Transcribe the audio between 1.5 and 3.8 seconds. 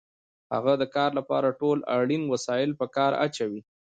ټول اړین وسایل په کار اچوي